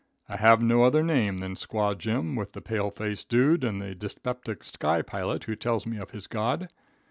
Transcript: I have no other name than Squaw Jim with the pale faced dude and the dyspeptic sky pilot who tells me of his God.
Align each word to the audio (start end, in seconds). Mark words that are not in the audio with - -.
I 0.27 0.35
have 0.37 0.63
no 0.63 0.83
other 0.83 1.03
name 1.03 1.37
than 1.37 1.53
Squaw 1.53 1.95
Jim 1.95 2.35
with 2.35 2.53
the 2.53 2.59
pale 2.63 2.89
faced 2.89 3.29
dude 3.29 3.63
and 3.63 3.79
the 3.79 3.93
dyspeptic 3.93 4.63
sky 4.63 5.03
pilot 5.03 5.43
who 5.43 5.55
tells 5.55 5.85
me 5.85 5.99
of 5.99 6.09
his 6.09 6.25
God. 6.25 6.69